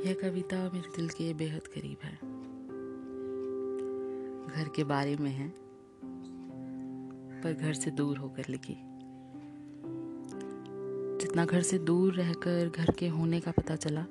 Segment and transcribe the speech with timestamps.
[0.00, 2.14] यह कविता, मेरे दिल के बेहद करीब है।
[4.46, 5.48] घर के बारे में है,
[7.42, 8.76] पर घर से दूर होकर लिखी।
[11.18, 14.02] जितना घर से दूर रहकर घर के होने का पता चला,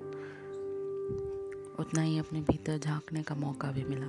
[1.80, 4.08] उतना ही अपने भीतर झांकने का मौका भी मिला।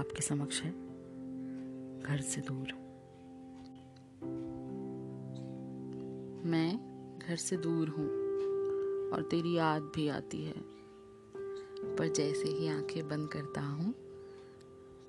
[0.00, 0.70] आपके समक्ष है
[2.02, 2.68] घर से दूर।
[6.50, 6.94] मैं
[7.28, 8.23] घर से दूर हूँ।
[9.14, 10.54] और तेरी याद भी आती है।
[11.96, 13.92] पर जैसे ही आँखें बंद करता हूँ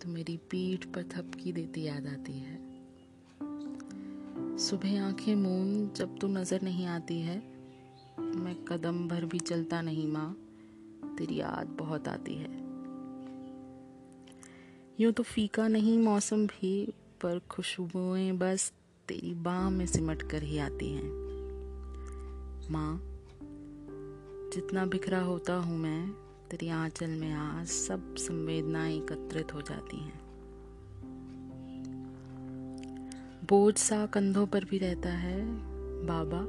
[0.02, 2.58] तो मेरी पीठ पर थपकी देती याद आती है।
[4.58, 7.38] सुबह आँखें मून जब तू नज़र नहीं आती है,
[8.20, 10.32] मैं कदम भर भी चलता नहीं माँ,
[11.18, 12.54] तेरी याद बहुत आती है।
[15.00, 16.86] यूँ तो फीका नहीं मौसम भी,
[17.22, 18.72] पर खुशबुएँ बस
[19.08, 21.10] तेरी बाह में सिमट कर ही आती हैं।
[22.72, 23.15] माँ
[24.56, 26.12] जितना बिखरा होता हूँ मैं
[26.52, 30.22] तेरी आंचल में आज सब संवेदनाएँ एकत्रित हो जाती हैं।
[33.50, 35.46] बोझ सा कंधों पर भी रहता है,
[36.06, 36.42] बाबा,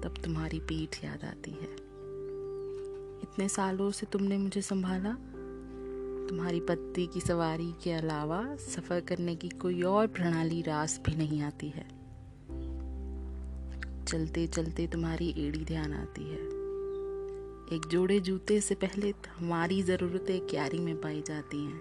[0.00, 1.74] तब तुम्हारी पीठ याद आती है।
[3.22, 5.12] इतने सालों से तुमने मुझे संभाला,
[6.28, 11.42] तुम्हारी पत्ती की सवारी के अलावा सफ़र करने की कोई और प्रणाली रास भी नहीं
[11.42, 11.88] आती है।
[14.04, 16.65] चलते चलते तुम्हारी एड़ी ध्यान आती है।
[17.72, 21.80] एक जोड़े जूते से पहले हमारी ज़रूरतें क्यारी में पाई जाती हैं।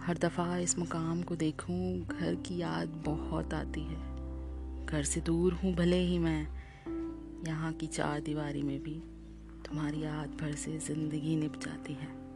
[0.00, 3.96] हर दफ़ा इस मुकाम को देखूँ, घर की याद बहुत आती है।
[4.86, 6.48] घर से दूर हूँ, भले ही मैं
[7.46, 9.02] यहाँ की चार दीवारी में भी।
[9.66, 12.27] तुम्हारी याद भर से ज़िंदगी निप जाती है।